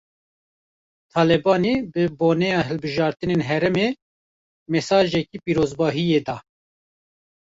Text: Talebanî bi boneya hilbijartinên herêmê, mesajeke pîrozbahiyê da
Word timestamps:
Talebanî 1.13 1.75
bi 1.93 2.03
boneya 2.19 2.61
hilbijartinên 2.69 3.41
herêmê, 3.49 3.87
mesajeke 4.73 5.37
pîrozbahiyê 5.45 6.19
da 6.27 6.35